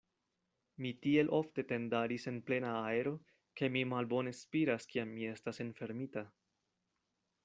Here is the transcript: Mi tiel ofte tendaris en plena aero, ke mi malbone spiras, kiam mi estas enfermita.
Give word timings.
Mi 0.83 0.91
tiel 1.05 1.27
ofte 1.39 1.63
tendaris 1.71 2.25
en 2.31 2.39
plena 2.47 2.71
aero, 2.77 3.13
ke 3.61 3.69
mi 3.75 3.83
malbone 3.93 4.33
spiras, 4.39 4.89
kiam 4.95 5.13
mi 5.19 5.29
estas 5.37 5.63
enfermita. 5.69 6.25